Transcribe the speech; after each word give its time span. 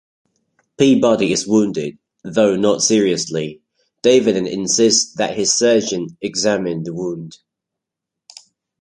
Peabody 0.79 1.31
is 1.31 1.45
wounded, 1.45 1.99
though 2.23 2.55
not 2.57 2.81
seriously; 2.81 3.61
Davenant 4.01 4.47
insists 4.47 5.13
that 5.17 5.35
his 5.37 5.53
surgeon 5.53 6.17
examine 6.23 6.81
the 6.85 6.93
wound. 6.95 7.37